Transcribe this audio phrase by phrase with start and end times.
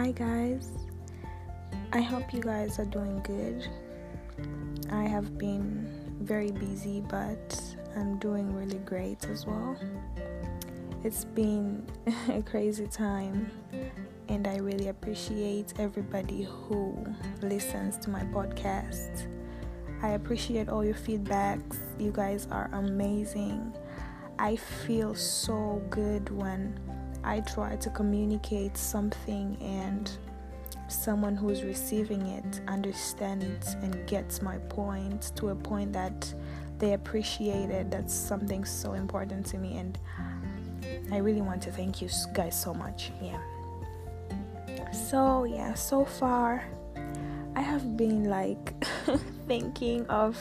[0.00, 0.66] Hi, guys.
[1.92, 3.68] I hope you guys are doing good.
[4.90, 7.62] I have been very busy, but
[7.94, 9.76] I'm doing really great as well.
[11.04, 11.86] It's been
[12.30, 13.50] a crazy time,
[14.30, 16.96] and I really appreciate everybody who
[17.42, 19.28] listens to my podcast.
[20.00, 21.76] I appreciate all your feedbacks.
[21.98, 23.76] You guys are amazing.
[24.38, 26.80] I feel so good when
[27.24, 30.10] I try to communicate something and
[30.88, 36.32] someone who's receiving it understands and gets my point to a point that
[36.78, 37.90] they appreciate it.
[37.90, 39.98] That's something so important to me, and
[41.12, 43.12] I really want to thank you guys so much.
[43.22, 43.40] Yeah.
[44.92, 46.64] So, yeah, so far
[47.56, 48.74] I have been like
[49.46, 50.38] thinking of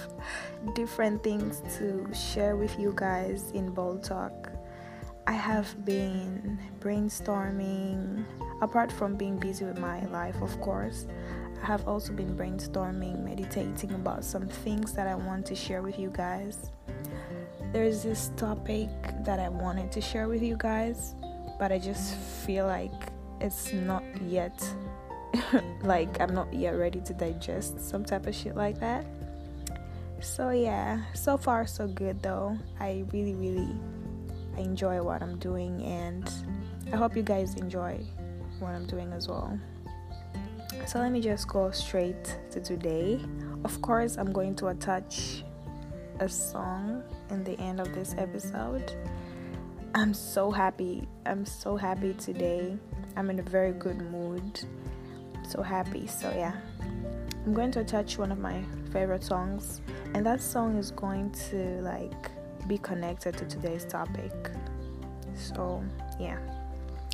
[0.75, 4.48] different things to share with you guys in Bold Talk.
[5.29, 8.25] I have been brainstorming,
[8.63, 11.05] apart from being busy with my life, of course.
[11.61, 15.99] I have also been brainstorming, meditating about some things that I want to share with
[15.99, 16.71] you guys.
[17.71, 18.89] There's this topic
[19.23, 21.13] that I wanted to share with you guys,
[21.59, 24.59] but I just feel like it's not yet
[25.83, 29.05] like I'm not yet ready to digest some type of shit like that.
[30.21, 32.57] So yeah, so far so good though.
[32.79, 33.75] I really really
[34.57, 36.29] I enjoy what I'm doing and
[36.91, 38.03] I hope you guys enjoy
[38.59, 39.57] what I'm doing as well.
[40.85, 43.19] So let me just go straight to today.
[43.63, 45.43] Of course, I'm going to attach
[46.19, 48.93] a song in the end of this episode.
[49.95, 51.07] I'm so happy.
[51.25, 52.77] I'm so happy today.
[53.15, 54.63] I'm in a very good mood.
[55.47, 56.07] So happy.
[56.07, 56.55] So yeah.
[57.45, 59.81] I'm going to attach one of my favorite songs
[60.13, 62.31] and that song is going to like
[62.67, 64.33] be connected to today's topic.
[65.35, 65.83] So,
[66.19, 66.39] yeah.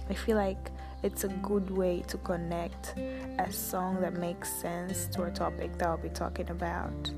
[0.10, 0.72] I feel like
[1.04, 2.96] it's a good way to connect
[3.40, 7.12] a song that makes sense to a topic that I'll be talking about.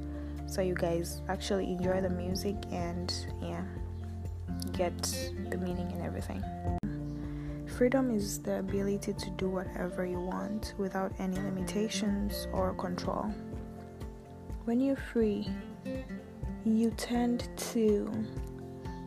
[0.46, 3.64] So you guys actually enjoy the music and yeah,
[4.72, 4.98] get
[5.50, 6.44] the meaning and everything.
[7.78, 13.32] Freedom is the ability to do whatever you want without any limitations or control.
[14.66, 15.48] When you're free,
[16.76, 18.12] you tend to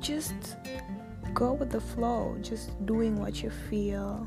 [0.01, 0.57] just
[1.35, 4.27] go with the flow, just doing what you feel,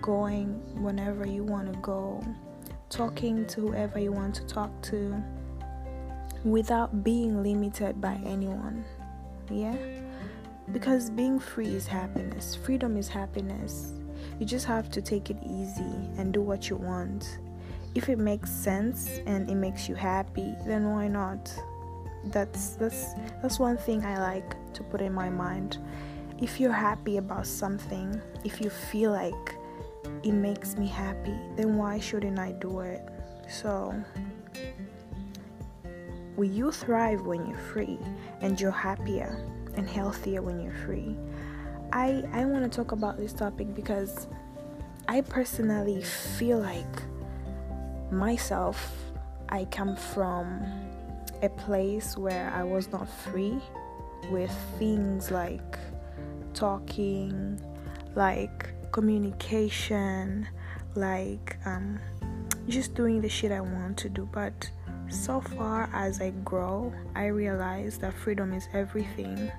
[0.00, 0.48] going
[0.82, 2.22] whenever you want to go,
[2.90, 5.22] talking to whoever you want to talk to
[6.44, 8.84] without being limited by anyone.
[9.50, 9.76] Yeah?
[10.72, 13.92] Because being free is happiness, freedom is happiness.
[14.38, 17.38] You just have to take it easy and do what you want.
[17.94, 21.52] If it makes sense and it makes you happy, then why not?
[22.26, 25.78] That's that's that's one thing I like to put in my mind.
[26.40, 29.54] If you're happy about something, if you feel like
[30.22, 33.02] it makes me happy, then why shouldn't I do it?
[33.48, 33.94] So,
[36.36, 37.98] will you thrive when you're free
[38.40, 41.16] and you're happier and healthier when you're free?
[41.92, 44.28] I I want to talk about this topic because
[45.08, 47.02] I personally feel like
[48.10, 48.92] myself
[49.48, 50.87] I come from
[51.42, 53.58] a place where I was not free
[54.30, 55.78] with things like
[56.54, 57.60] talking,
[58.14, 60.48] like communication,
[60.94, 61.98] like um,
[62.68, 64.28] just doing the shit I want to do.
[64.32, 64.70] But
[65.08, 69.50] so far as I grow, I realize that freedom is everything.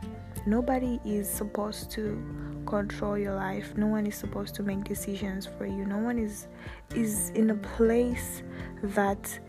[0.45, 2.21] Nobody is supposed to
[2.65, 3.75] control your life.
[3.75, 5.85] No one is supposed to make decisions for you.
[5.85, 6.47] No one is
[6.95, 8.43] is in a place
[8.83, 9.39] that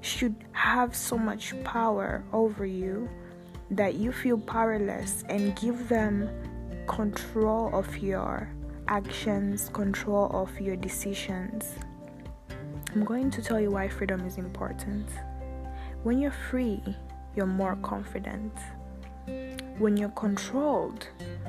[0.00, 3.08] should have so much power over you
[3.70, 6.28] that you feel powerless and give them
[6.86, 8.48] control of your
[8.88, 11.74] actions, control of your decisions.
[12.92, 15.06] I'm going to tell you why freedom is important.
[16.02, 16.82] When you're free,
[17.36, 18.52] you're more confident.
[19.78, 21.06] When you're controlled,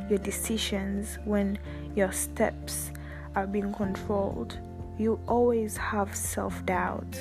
[0.10, 1.58] your decisions, when
[1.96, 2.92] your steps
[3.36, 4.60] are being controlled,
[5.00, 7.18] you always have self doubt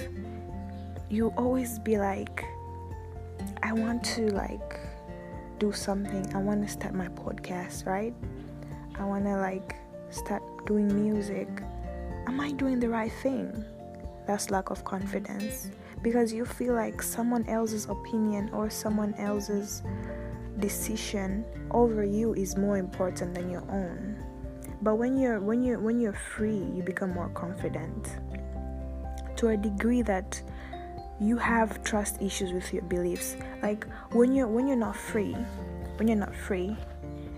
[1.11, 2.45] you always be like
[3.63, 4.81] i want to like
[5.61, 6.27] do something.
[6.35, 8.15] I want to start my podcast right?
[8.99, 9.77] I want to like
[10.09, 11.49] start doing music.
[12.27, 13.65] Am i doing the right thing?
[14.27, 15.71] That's lack of confidence.
[16.03, 19.83] Because you feel like someone else's opinion or someone else's
[20.59, 24.17] decision over you is more important than your own.
[24.81, 28.17] But when you're when you're when you're free you become more confident.
[29.37, 30.43] To a degree that
[31.21, 33.37] you have trust issues with your beliefs.
[33.63, 35.37] Like when you're when you're not free
[35.97, 36.75] when you're not free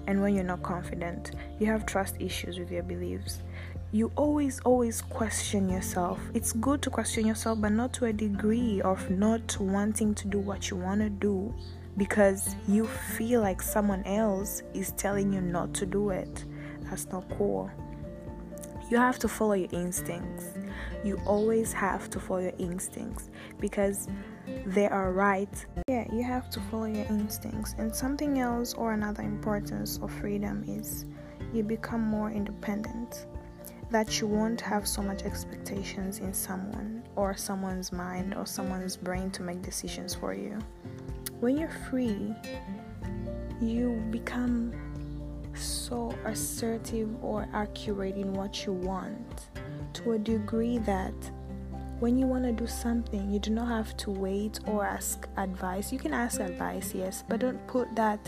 [0.06, 3.42] and when you're not confident you have trust issues with your beliefs.
[3.90, 6.20] You always always question yourself.
[6.32, 10.38] It's good to question yourself but not to a degree of not wanting to do
[10.38, 11.52] what you want to do
[11.98, 16.44] because you feel like someone else is telling you not to do it.
[16.84, 17.70] That's not cool
[18.92, 20.50] you have to follow your instincts.
[21.02, 24.06] You always have to follow your instincts because
[24.66, 25.54] they are right.
[25.88, 27.74] Yeah you have to follow your instincts.
[27.78, 31.06] And something else or another importance of freedom is
[31.54, 33.24] you become more independent
[33.90, 39.30] that you won't have so much expectations in someone or someone's mind or someone's brain
[39.30, 40.58] to make decisions for you.
[41.40, 42.34] When you're free,
[43.58, 44.91] you become
[45.54, 49.48] so assertive or accurate in what you want
[49.94, 51.14] to a degree that
[52.00, 55.92] when you want to do something, you do not have to wait or ask advice.
[55.92, 58.18] You can ask advice, yes, but don't put that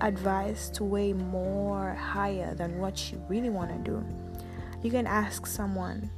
[0.00, 4.04] advice to weigh more higher than what you really want to do
[4.86, 6.08] you can ask someone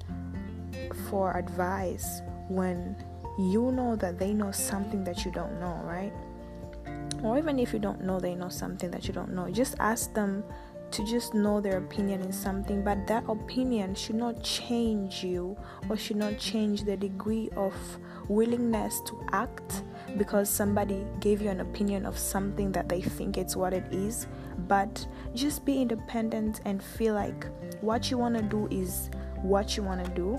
[1.09, 2.95] for advice when
[3.39, 6.13] you know that they know something that you don't know, right?
[7.23, 10.15] Or even if you don't know they know something that you don't know, just ask
[10.15, 10.45] them
[10.91, 15.57] to just know their opinion in something, but that opinion should not change you
[15.89, 17.75] or should not change the degree of
[18.29, 19.83] willingness to act
[20.17, 24.27] because somebody gave you an opinion of something that they think it's what it is.
[24.67, 27.47] But just be independent and feel like
[27.81, 29.11] what you want to do is
[29.43, 30.39] what you want to do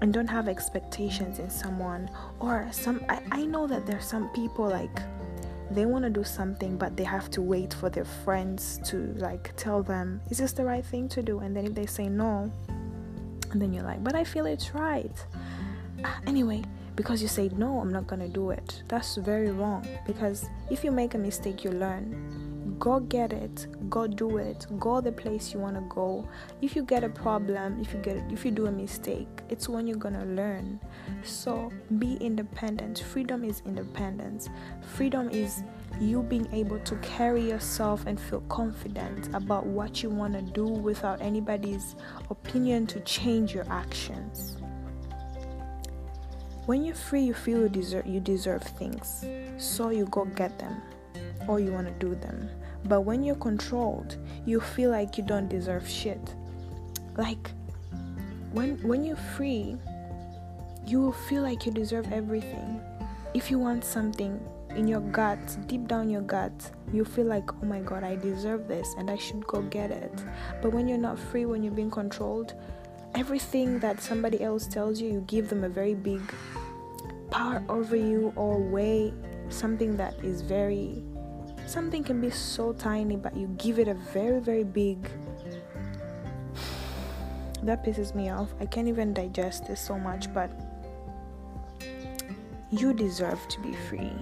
[0.00, 2.10] and don't have expectations in someone
[2.40, 5.00] or some I, I know that there's some people like
[5.70, 9.52] they want to do something but they have to wait for their friends to like
[9.56, 11.40] tell them is this the right thing to do?
[11.40, 12.50] And then if they say no
[13.50, 15.24] and then you're like but i feel it's right.
[16.04, 16.62] Ah, anyway
[16.96, 18.82] because you say no i'm not gonna do it.
[18.88, 22.47] That's very wrong because if you make a mistake you learn
[22.78, 26.28] go get it go do it go the place you want to go.
[26.62, 29.86] If you get a problem if you get if you do a mistake it's when
[29.86, 30.80] you're gonna learn.
[31.22, 33.00] So be independent.
[33.00, 34.48] Freedom is independence.
[34.94, 35.62] Freedom is
[36.00, 40.64] you being able to carry yourself and feel confident about what you want to do
[40.64, 41.96] without anybody's
[42.30, 44.56] opinion to change your actions.
[46.66, 49.24] When you're free you feel you deserve you deserve things.
[49.56, 50.82] So you go get them
[51.48, 52.50] or you want to do them
[52.84, 54.16] but when you're controlled,
[54.46, 56.34] you feel like you don't deserve shit.
[57.16, 57.50] Like
[58.52, 59.76] when when you're free,
[60.86, 62.80] you will feel like you deserve everything.
[63.34, 64.40] If you want something
[64.76, 68.68] in your gut, deep down your gut, you feel like, oh my god, I deserve
[68.68, 70.24] this and I should go get it.
[70.62, 72.54] But when you're not free, when you're being controlled,
[73.14, 76.22] everything that somebody else tells you, you give them a very big
[77.30, 79.12] power over you or weigh
[79.50, 81.02] something that is very
[81.68, 85.08] something can be so tiny but you give it a very very big.
[87.62, 88.54] That pisses me off.
[88.60, 90.50] I can't even digest this so much but
[92.70, 94.12] you deserve to be free.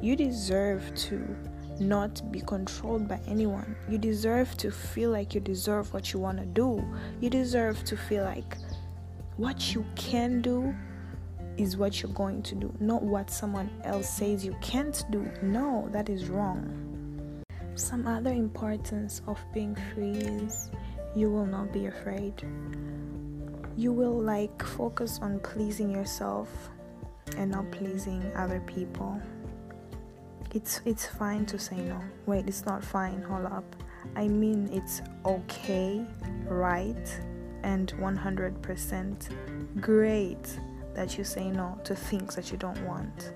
[0.00, 1.36] You deserve to
[1.80, 3.74] not be controlled by anyone.
[3.88, 6.84] You deserve to feel like you deserve what you want to do.
[7.20, 8.56] You deserve to feel like
[9.36, 10.74] what you can do
[11.56, 15.28] is what you're going to do, not what someone else says you can't do.
[15.42, 17.42] No, that is wrong.
[17.74, 20.70] Some other importance of being free is
[21.14, 22.34] you will not be afraid.
[23.76, 26.48] You will like focus on pleasing yourself
[27.36, 29.20] and not pleasing other people.
[30.54, 32.00] It's it's fine to say no.
[32.26, 33.22] Wait, it's not fine.
[33.22, 33.76] Hold up.
[34.14, 36.04] I mean it's okay,
[36.46, 37.20] right,
[37.64, 40.58] and 100% great
[40.94, 43.32] that you say no to things that you don't want.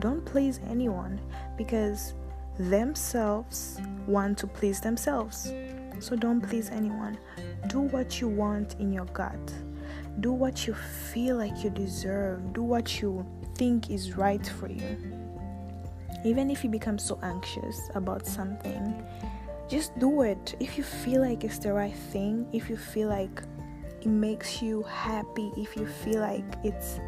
[0.00, 1.20] Don't please anyone
[1.56, 2.14] because
[2.58, 5.52] themselves want to please themselves.
[5.98, 7.18] So don't please anyone.
[7.68, 9.52] Do what you want in your gut.
[10.20, 12.52] Do what you feel like you deserve.
[12.52, 14.96] Do what you think is right for you.
[16.24, 19.02] Even if you become so anxious about something,
[19.68, 20.54] just do it.
[20.60, 23.42] If you feel like it's the right thing, if you feel like
[24.06, 27.00] it makes you happy, if you feel like it's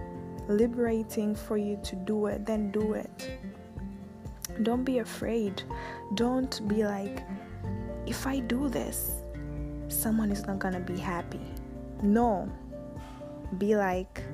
[0.48, 3.38] liberating for you to do it, then do it.
[4.64, 5.62] Don't be afraid.
[6.16, 7.24] Don't be like,
[8.04, 9.22] if I do this,
[9.86, 11.40] someone is not gonna be happy.
[12.02, 12.50] No.
[13.58, 14.24] Be like,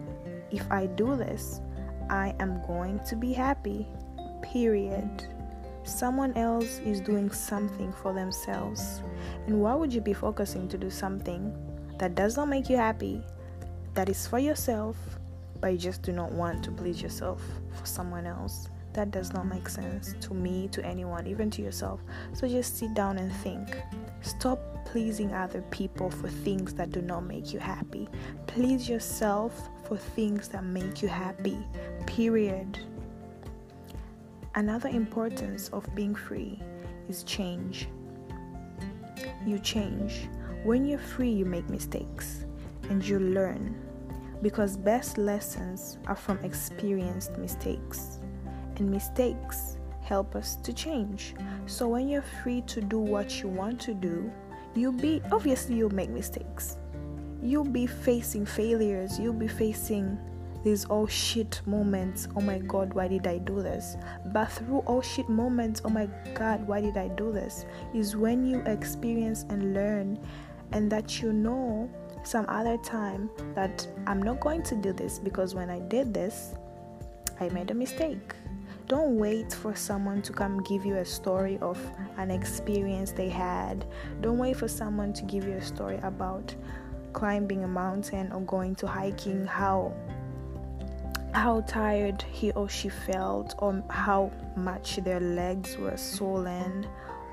[0.51, 1.61] if I do this,
[2.09, 3.87] I am going to be happy.
[4.41, 5.29] Period.
[5.83, 9.03] Someone else is doing something for themselves.
[9.47, 11.55] And why would you be focusing to do something
[11.99, 13.23] that does not make you happy,
[13.95, 14.97] that is for yourself,
[15.61, 18.69] but you just do not want to please yourself for someone else.
[18.93, 22.01] That does not make sense to me, to anyone, even to yourself.
[22.33, 23.77] So just sit down and think.
[24.21, 28.09] Stop pleasing other people for things that do not make you happy.
[28.47, 31.59] Please yourself for things that make you happy.
[32.07, 32.79] Period.
[34.55, 36.63] Another importance of being free
[37.09, 37.89] is change.
[39.45, 40.29] You change.
[40.65, 42.47] When you're free, you make mistakes
[42.89, 43.77] and you learn
[44.41, 48.19] because best lessons are from experienced mistakes,
[48.77, 51.35] and mistakes help us to change.
[51.67, 54.33] So when you're free to do what you want to do,
[54.75, 56.79] you'll be obviously you'll make mistakes.
[57.43, 60.19] You'll be facing failures, you'll be facing
[60.63, 62.27] these all shit moments.
[62.37, 63.99] Oh my god, why did I do this?
[64.33, 67.67] But through all shit moments, oh my god, why did I do this?
[67.93, 70.19] Is when you experience and learn
[70.75, 71.89] and that you know
[72.25, 76.55] some other time that I'm not going to do this because when I did this,
[77.41, 78.35] I made a mistake.
[78.89, 81.79] Don't wait for someone to come give you a story of
[82.19, 83.87] an experience they had.
[84.21, 86.55] Don't wait for someone to give you a story about
[87.15, 89.95] climbing a mountain or going to hiking how
[91.33, 96.87] how tired he or she felt or how much their legs were swollen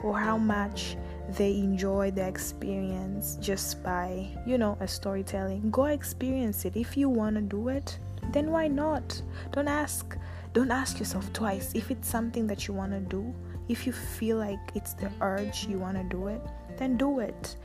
[0.03, 0.98] or how much
[1.29, 5.69] they enjoy the experience just by, you know, a storytelling.
[5.71, 6.75] Go experience it.
[6.75, 7.97] If you want to do it,
[8.31, 9.21] then why not?
[9.51, 10.17] Don't ask
[10.53, 13.33] don't ask yourself twice if it's something that you want to do.
[13.69, 16.41] If you feel like it's the urge you want to do it,
[16.77, 17.55] then do it.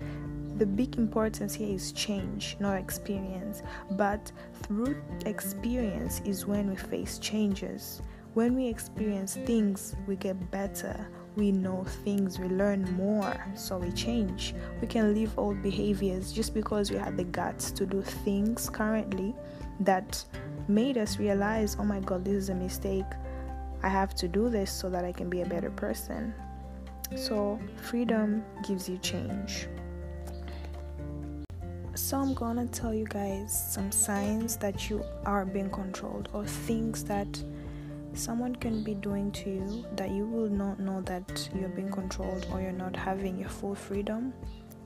[0.56, 3.62] The big importance here is change, not experience.
[3.92, 4.30] But
[4.62, 8.02] through experience is when we face changes.
[8.34, 13.92] When we experience things, we get better we know things, we learn more, so we
[13.92, 14.54] change.
[14.80, 19.34] We can leave old behaviors just because we had the guts to do things currently
[19.80, 20.24] that
[20.66, 23.04] made us realize, oh my god, this is a mistake.
[23.82, 26.34] I have to do this so that I can be a better person.
[27.14, 29.68] So, freedom gives you change.
[31.94, 37.04] So, I'm gonna tell you guys some signs that you are being controlled or things
[37.04, 37.28] that
[38.18, 42.46] someone can be doing to you that you will not know that you're being controlled
[42.50, 44.32] or you're not having your full freedom,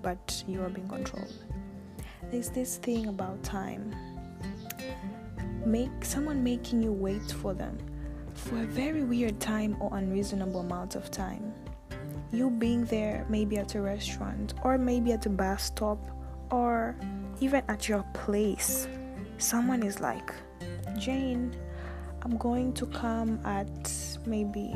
[0.03, 1.33] but you are being controlled.
[2.31, 3.95] There's this thing about time.
[5.65, 7.79] Make someone making you wait for them
[8.35, 11.53] for a very weird time or unreasonable amount of time.
[12.33, 15.99] You being there maybe at a restaurant or maybe at a bus stop
[16.51, 16.97] or
[17.41, 18.89] even at your place.
[19.39, 20.33] Someone is like,
[20.99, 21.57] Jane,
[22.23, 23.93] I'm going to come at
[24.27, 24.75] maybe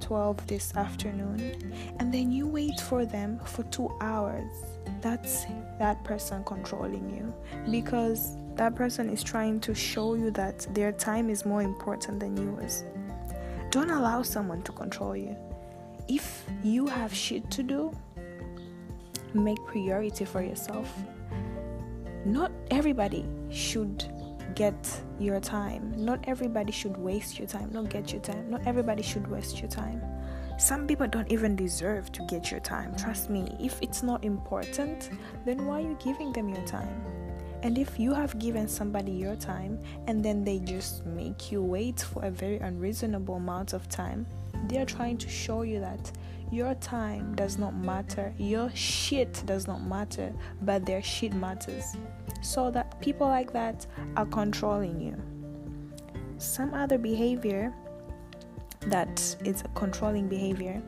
[0.00, 1.72] 12 this afternoon.
[1.98, 4.50] And then you wait for them for 2 hours.
[5.00, 5.46] That's
[5.78, 7.34] that person controlling you.
[7.70, 12.36] Because that person is trying to show you that their time is more important than
[12.36, 12.84] yours.
[13.70, 15.36] Don't allow someone to control you.
[16.08, 17.92] If you have shit to do
[19.36, 20.92] make priority for yourself.
[22.24, 24.04] Not everybody should
[24.54, 25.92] get your time.
[25.96, 28.50] Not everybody should waste your time, not get your time.
[28.50, 30.02] Not everybody should waste your time.
[30.58, 32.96] Some people don't even deserve to get your time.
[32.96, 35.10] Trust me, if it's not important,
[35.44, 37.02] then why are you giving them your time?
[37.62, 42.00] And if you have given somebody your time and then they just make you wait
[42.00, 44.26] for a very unreasonable amount of time,
[44.68, 46.10] they are trying to show you that
[46.50, 51.96] your time does not matter, your shit does not matter, but their shit matters
[52.46, 53.86] so that people like that
[54.16, 55.16] are controlling you.
[56.38, 57.74] Some other behavior
[58.82, 60.80] that is a controlling behavior,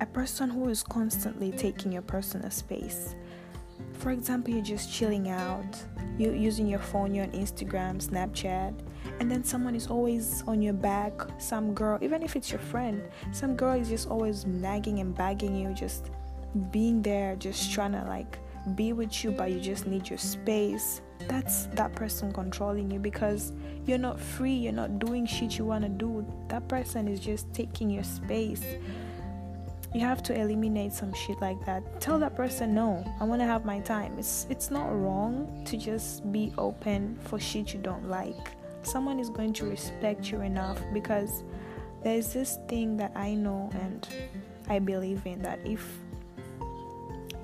[0.00, 3.14] a person who is constantly taking your personal space.
[3.92, 5.82] For example, you're just chilling out,
[6.18, 8.74] you're using your phone, you're on Instagram, Snapchat,
[9.20, 11.12] and then someone is always on your back.
[11.38, 15.54] Some girl, even if it's your friend, some girl is just always nagging and bagging
[15.54, 16.10] you, just
[16.70, 18.38] being there, just trying to like
[18.74, 21.00] be with you but you just need your space.
[21.28, 23.52] That's that person controlling you because
[23.84, 26.26] you're not free you're not doing shit you want to do.
[26.48, 28.62] That person is just taking your space.
[29.94, 32.00] You have to eliminate some shit like that.
[32.00, 34.18] Tell that person no i want to have my time.
[34.18, 38.52] It's it's not wrong to just be open for shit you don't like.
[38.82, 41.42] Someone is going to respect you enough because
[42.06, 44.08] there's this thing that i know and
[44.68, 45.84] i believe in that if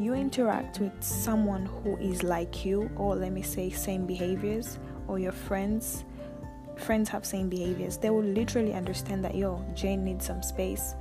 [0.02, 4.78] you interact with someone who is like you, or let me say, same behaviors,
[5.08, 6.04] or your friends,
[6.76, 10.94] friends have same behaviors, they will literally understand that yo, Jane needs some space.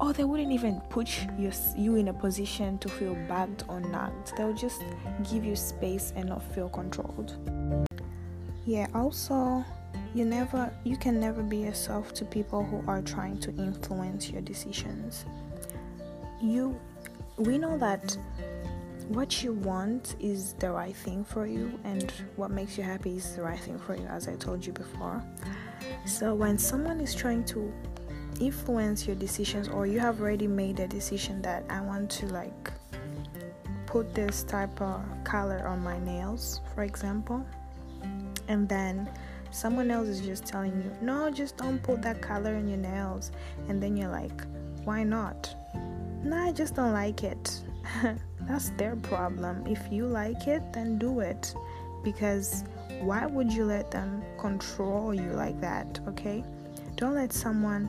[0.00, 4.36] Or they wouldn't even put you, you in a position to feel bagged or nagged.
[4.36, 4.82] They'll just
[5.28, 7.34] give you space and not feel controlled.
[8.64, 9.64] Yeah, also,
[10.14, 14.40] you never you can never be yourself to people who are trying to influence your
[14.42, 15.24] decisions.
[16.40, 16.78] You
[17.38, 18.16] we know that
[19.08, 23.36] what you want is the right thing for you and what makes you happy is
[23.36, 25.24] the right thing for you as i told you before.
[26.04, 27.72] So when someone is trying to
[28.40, 32.70] influence your decisions or you have already made a decision that i want to like
[33.86, 37.44] put this type of color on my nails for example
[38.46, 39.10] and then
[39.50, 43.32] someone else is just telling you no just don't put that color in your nails
[43.68, 44.46] and then you're like
[44.84, 45.54] why not
[46.22, 47.62] no i just don't like it
[48.42, 49.66] that's their problem.
[49.66, 51.54] If you like it, then do it.
[52.04, 52.64] Because
[53.00, 56.00] why would you let them control you like that?
[56.08, 56.44] Okay?
[56.96, 57.88] Don't let someone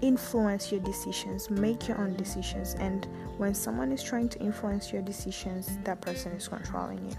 [0.00, 1.50] influence your decisions.
[1.50, 2.74] Make your own decisions.
[2.74, 3.06] And
[3.38, 7.16] when someone is trying to influence your decisions, that person is controlling you.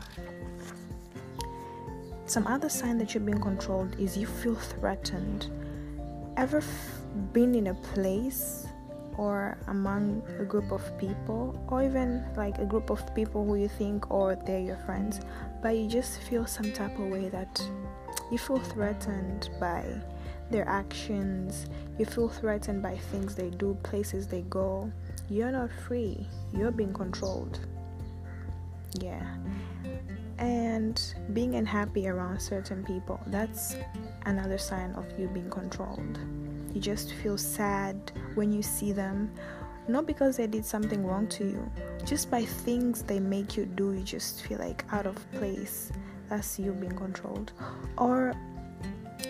[2.25, 5.50] Some other sign that you're being controlled is you feel threatened.
[6.38, 8.65] Ever f- been in a place
[9.17, 13.67] or among a group of people or even like a group of people who you
[13.67, 15.22] think or they're your friends
[15.62, 17.62] but you just feel some type of way that
[18.32, 19.84] you feel threatened by
[20.50, 21.67] their actions
[22.00, 24.91] you feel threatened by things they do places they go.
[25.29, 26.27] You're not free.
[26.51, 27.60] You're being controlled.
[29.00, 29.24] Yeah.
[30.39, 31.00] And
[31.34, 33.75] being unhappy around certain people that's
[34.25, 36.20] another sign of you being controlled
[36.74, 39.32] you just feel sad when you see them.
[39.88, 41.72] Not because they did something wrong to you
[42.06, 45.92] just by things they make you do you just feel like out of place.
[46.30, 47.51] That's you being controlled.
[47.98, 48.34] Or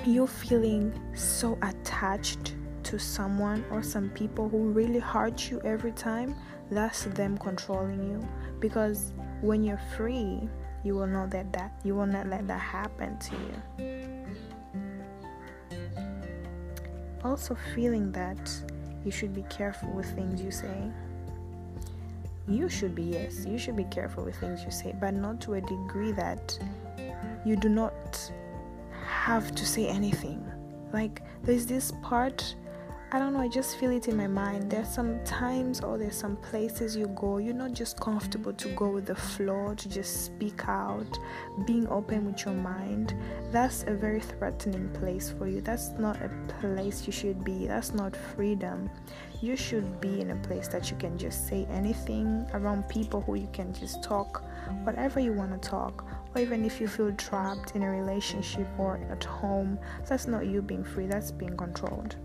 [0.05, 6.35] you feeling so attached to someone or some people who really hurt you every time
[6.69, 8.27] that's them controlling you.
[8.59, 10.47] Because when you're free
[10.83, 14.22] you will know that that you will not let that happen to you
[17.23, 18.51] also feeling that
[19.05, 20.91] you should be careful with things you say.
[22.47, 25.55] You should be, yes, you should be careful with things you say, but not to
[25.55, 26.57] a degree that
[27.45, 28.31] you do not
[29.05, 30.43] have to say anything.
[30.91, 32.55] Like, there's this part
[33.13, 34.71] I don't know, I just feel it in my mind.
[34.71, 38.89] There's some times or there's some places you go, you're not just comfortable to go
[38.89, 41.19] with the flow, to just speak out,
[41.67, 43.13] being open with your mind.
[43.51, 45.61] That's a very threatening place for you.
[45.61, 47.67] That's not a place you should be.
[47.67, 48.89] That's not freedom.
[49.41, 53.35] You should be in a place that you can just say anything around people who
[53.35, 54.43] you can just talk
[54.85, 58.97] whatever you want to talk or even if you feel trapped in a relationship or
[59.11, 62.15] at home that's not you being free that's being controlled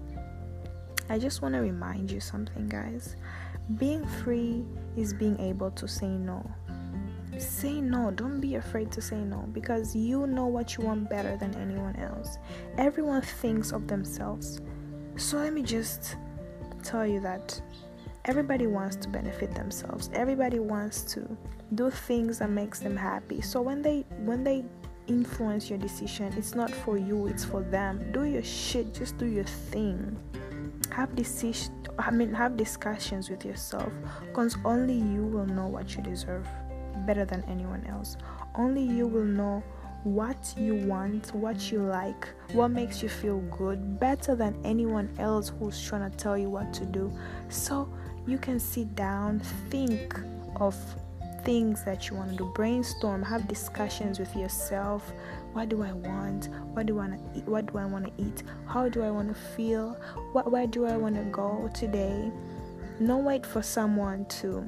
[1.11, 3.17] I just want to remind you something, guys.
[3.77, 4.65] Being free
[4.97, 6.49] is being able to say no.
[7.39, 8.11] Say no.
[8.11, 11.97] Don't be afraid to say no because you know what you want better than anyone
[11.97, 12.37] else.
[12.77, 14.61] Everyone thinks of themselves.
[15.17, 16.17] So let me just
[16.83, 17.61] tell you that
[18.27, 20.11] everybody wants to benefit themselves.
[20.13, 21.37] Everybody wants to
[21.75, 23.41] do things that makes them happy.
[23.41, 24.65] So when they when they
[25.07, 28.13] influence your decision, it's not for you, it's for them.
[28.13, 30.19] Do your shit, just do your thing
[30.99, 33.93] have decision I mean have discussions with yourself
[34.27, 36.45] because only you will know what you deserve
[37.07, 38.17] better than anyone else.
[38.57, 39.63] Only you will know
[40.03, 45.53] what you want, what you like, what makes you feel good better than anyone else
[45.61, 47.13] who's trying to tell you what to do.
[47.49, 47.89] So
[48.27, 49.39] you can sit down,
[49.71, 50.19] think
[50.57, 50.75] of
[51.45, 55.13] things that you want to do, brainstorm, have discussions with yourself,
[55.53, 56.49] what do I want?
[56.75, 57.47] What do I want to eat?
[57.47, 58.43] What do I want to eat?
[58.67, 59.97] How do I want to feel?
[60.33, 62.31] What where do I want to go today?
[63.01, 64.65] No wait for someone to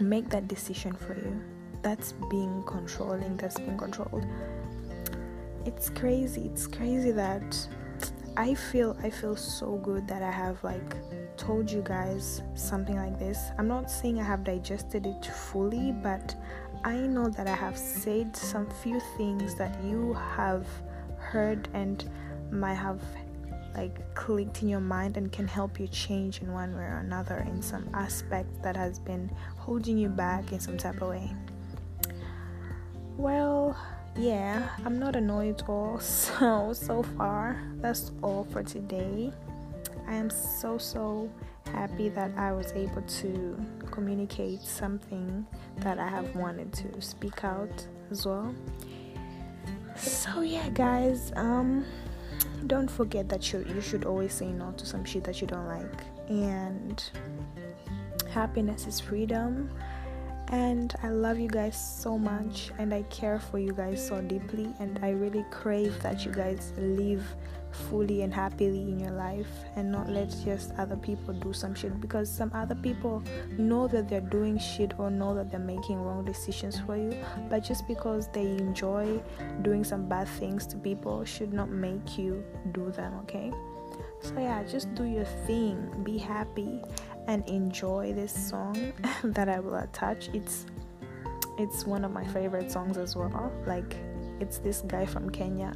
[0.00, 1.40] make that decision for you.
[1.82, 4.26] That's being controlling, that's being controlled.
[5.64, 6.50] It's crazy.
[6.52, 7.68] It's crazy that
[8.36, 10.96] I feel I feel so good that I have like
[11.36, 13.38] told you guys something like this.
[13.58, 16.34] I'm not saying I have digested it fully, but
[16.84, 20.66] I know that I have said some few things that you have
[21.18, 22.04] heard and
[22.50, 23.00] might have
[23.74, 27.38] like clicked in your mind and can help you change in one way or another
[27.46, 31.30] in some aspect that has been holding you back in some type of way.
[33.16, 33.76] Well,
[34.16, 36.00] yeah, I'm not annoyed all.
[36.00, 39.32] So so far, that's all for today.
[40.08, 41.30] I am so so
[41.72, 45.46] happy that I was able to communicate something
[45.78, 48.54] that I have wanted to speak out as well.
[49.96, 51.84] So yeah, guys, um
[52.66, 55.66] don't forget that you you should always say no to some shit that you don't
[55.66, 56.00] like.
[56.28, 57.02] And
[58.32, 59.70] happiness is freedom.
[60.48, 62.72] And I love you guys so much.
[62.78, 64.74] And I care for you guys so deeply.
[64.80, 67.24] And I really crave that you guys live
[67.72, 72.00] fully and happily in your life and not let just other people do some shit
[72.00, 73.22] because some other people
[73.58, 77.14] know that they're doing shit or know that they're making wrong decisions for you
[77.48, 79.20] but just because they enjoy
[79.62, 83.52] doing some bad things to people should not make you do them okay?
[84.20, 86.02] So yeah just do your thing.
[86.02, 86.82] Be happy
[87.26, 88.92] and enjoy this song
[89.24, 90.28] that i will attach.
[90.32, 90.66] It's
[91.58, 93.52] it's one of my favorite songs as well.
[93.66, 93.96] Like
[94.40, 95.72] it's this guy from kenya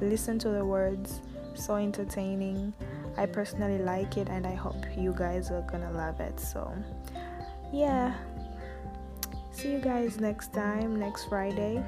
[0.00, 1.20] listen to the words.
[1.54, 2.72] So entertaining.
[3.16, 6.38] I personally like it and i hope you guys are gonna love it.
[6.38, 6.72] So
[7.72, 8.14] yeah.
[9.50, 11.84] See you guys next time next friday.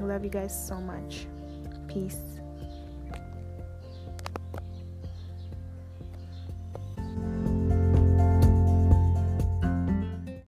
[0.00, 1.26] Love you guys so much.
[1.86, 2.25] Peace